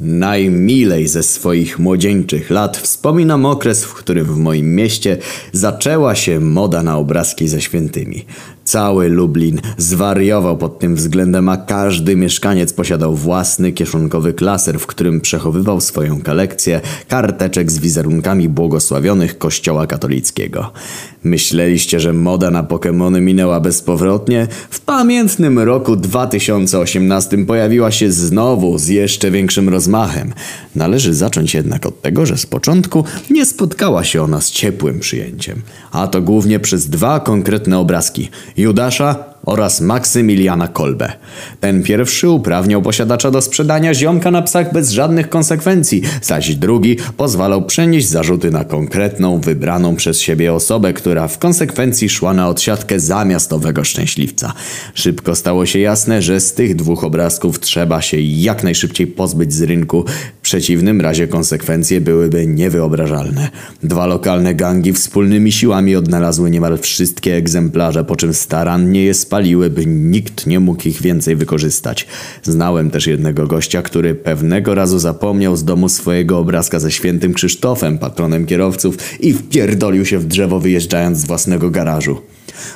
[0.00, 5.18] Najmilej ze swoich młodzieńczych lat wspominam okres, w którym w moim mieście
[5.52, 8.24] zaczęła się moda na obrazki ze świętymi.
[8.64, 15.20] Cały Lublin zwariował pod tym względem, a każdy mieszkaniec posiadał własny kieszonkowy klaser, w którym
[15.20, 20.72] przechowywał swoją kolekcję karteczek z wizerunkami błogosławionych kościoła katolickiego.
[21.24, 24.46] Myśleliście, że moda na Pokémony minęła bezpowrotnie?
[24.70, 30.32] W pamiętnym roku 2018 pojawiła się znowu z jeszcze większym rozmachem.
[30.74, 35.62] Należy zacząć jednak od tego, że z początku nie spotkała się ona z ciepłym przyjęciem.
[35.92, 41.12] A to głównie przez dwa konkretne obrazki– Judasza oraz Maksymiliana Kolbe.
[41.60, 47.62] Ten pierwszy uprawniał posiadacza do sprzedania ziomka na psach bez żadnych konsekwencji, zaś drugi pozwalał
[47.62, 53.52] przenieść zarzuty na konkretną, wybraną przez siebie osobę, która w konsekwencji szła na odsiadkę zamiast
[53.52, 54.52] owego szczęśliwca.
[54.94, 59.62] Szybko stało się jasne, że z tych dwóch obrazków trzeba się jak najszybciej pozbyć z
[59.62, 60.04] rynku,
[60.44, 63.48] przeciwnym razie konsekwencje byłyby niewyobrażalne.
[63.82, 69.86] Dwa lokalne gangi wspólnymi siłami odnalazły niemal wszystkie egzemplarze, po czym starannie je spaliły, by
[69.86, 72.06] nikt nie mógł ich więcej wykorzystać.
[72.42, 77.98] Znałem też jednego gościa, który pewnego razu zapomniał z domu swojego obrazka ze świętym Krzysztofem,
[77.98, 82.20] patronem kierowców i wpierdolił się w drzewo wyjeżdżając z własnego garażu.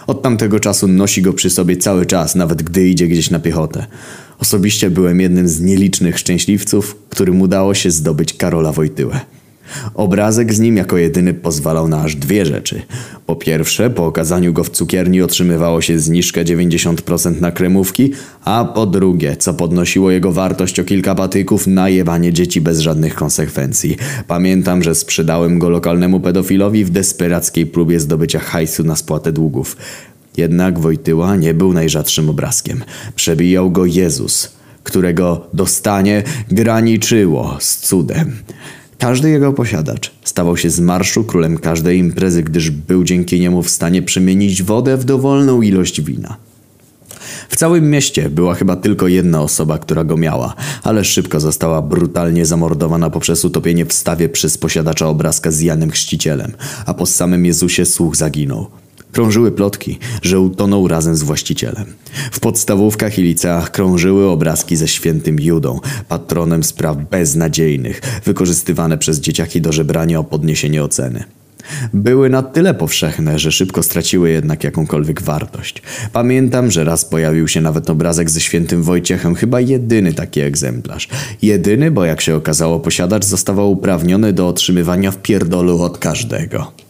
[0.06, 3.86] Od tamtego czasu nosi go przy sobie cały czas, nawet gdy idzie gdzieś na piechotę.
[4.38, 9.20] Osobiście byłem jednym z nielicznych szczęśliwców, którym udało się zdobyć Karola Wojtyłę.
[9.94, 12.82] Obrazek z nim jako jedyny pozwalał na aż dwie rzeczy.
[13.28, 18.12] Po pierwsze, po okazaniu go w cukierni otrzymywało się zniżkę 90% na kremówki,
[18.44, 23.96] a po drugie, co podnosiło jego wartość o kilka patyków, najebanie dzieci bez żadnych konsekwencji.
[24.26, 29.76] Pamiętam, że sprzedałem go lokalnemu pedofilowi w desperackiej próbie zdobycia hajsu na spłatę długów.
[30.36, 32.84] Jednak Wojtyła nie był najrzadszym obrazkiem.
[33.14, 38.36] Przebijał go Jezus, którego dostanie graniczyło z cudem.
[38.98, 43.70] Każdy jego posiadacz stawał się z marszu królem każdej imprezy, gdyż był dzięki niemu w
[43.70, 46.36] stanie przemienić wodę w dowolną ilość wina.
[47.48, 52.46] W całym mieście była chyba tylko jedna osoba, która go miała, ale szybko została brutalnie
[52.46, 56.52] zamordowana poprzez utopienie w stawie przez posiadacza obrazka z Janem Chrzcicielem,
[56.86, 58.66] a po samym Jezusie słuch zaginął.
[59.18, 61.84] Krążyły plotki, że utonął razem z właścicielem.
[62.32, 69.60] W podstawówkach i liceach krążyły obrazki ze świętym Judą, patronem spraw beznadziejnych, wykorzystywane przez dzieciaki
[69.60, 71.24] do żebrania o podniesienie oceny.
[71.94, 75.82] Były na tyle powszechne, że szybko straciły jednak jakąkolwiek wartość.
[76.12, 81.08] Pamiętam, że raz pojawił się nawet obrazek ze świętym Wojciechem, chyba jedyny taki egzemplarz.
[81.42, 86.87] Jedyny, bo jak się okazało posiadacz zostawał uprawniony do otrzymywania wpierdolu od każdego.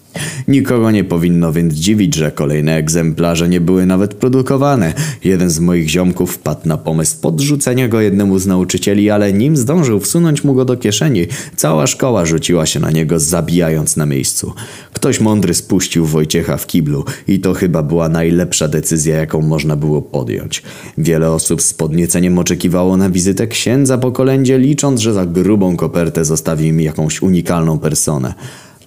[0.48, 4.94] Nikogo nie powinno więc dziwić, że kolejne egzemplarze nie były nawet produkowane.
[5.24, 10.00] Jeden z moich ziomków wpadł na pomysł podrzucenia go jednemu z nauczycieli, ale nim zdążył
[10.00, 14.52] wsunąć mu go do kieszeni, cała szkoła rzuciła się na niego, zabijając na miejscu.
[14.92, 20.02] Ktoś mądry spuścił Wojciecha w kiblu i to chyba była najlepsza decyzja, jaką można było
[20.02, 20.62] podjąć.
[20.98, 26.24] Wiele osób z podnieceniem oczekiwało na wizytę księdza po kolędzie, licząc, że za grubą kopertę
[26.24, 28.34] zostawi im jakąś unikalną personę.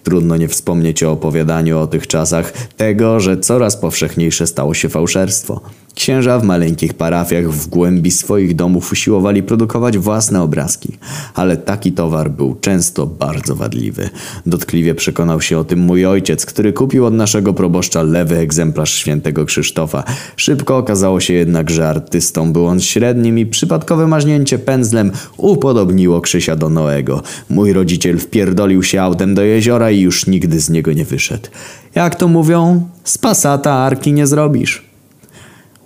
[0.03, 5.61] Trudno nie wspomnieć o opowiadaniu o tych czasach tego, że coraz powszechniejsze stało się fałszerstwo.
[5.95, 10.97] Księża w maleńkich parafiach w głębi swoich domów usiłowali produkować własne obrazki,
[11.33, 14.09] ale taki towar był często bardzo wadliwy.
[14.45, 19.45] Dotkliwie przekonał się o tym mój ojciec, który kupił od naszego proboszcza lewy egzemplarz świętego
[19.45, 20.03] Krzysztofa.
[20.35, 26.55] Szybko okazało się jednak, że artystą był on średnim i przypadkowe maźnięcie pędzlem upodobniło Krzysia
[26.55, 27.23] do Noego.
[27.49, 31.49] Mój rodziciel wpierdolił się autem do jeziora i już nigdy z niego nie wyszedł.
[31.95, 34.90] Jak to mówią, z pasata arki nie zrobisz.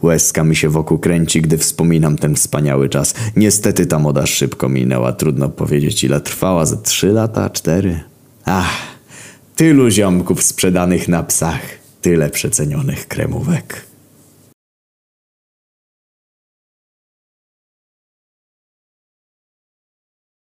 [0.06, 3.14] Łezka mi się wokół kręci, gdy wspominam ten wspaniały czas.
[3.36, 5.14] Niestety ta moda szybko minęła.
[5.14, 6.66] Trudno powiedzieć ile trwała.
[6.66, 8.00] Ze trzy lata, cztery?
[8.46, 8.78] Ach,
[9.56, 11.62] tylu ziomków sprzedanych na psach.
[12.02, 13.86] Tyle przecenionych kremówek.